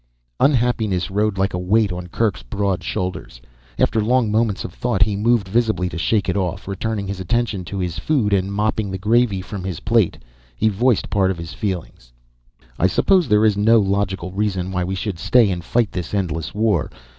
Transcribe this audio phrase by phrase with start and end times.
[0.39, 3.39] Unhappiness rode like a weight on Kerk's broad shoulders.
[3.77, 6.67] After long moments of thought he moved visibly to shake it off.
[6.67, 10.17] Returning his attention to his food and mopping the gravy from his plate,
[10.55, 12.11] he voiced part of his feelings.
[12.79, 16.51] "I suppose there is no logical reason why we should stay and fight this endless
[16.55, 16.89] war.